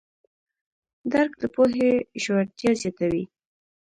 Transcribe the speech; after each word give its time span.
درک 1.11 1.31
د 1.41 1.43
پوهې 1.53 1.91
ژورتیا 2.23 2.71
زیاتوي. 2.81 3.23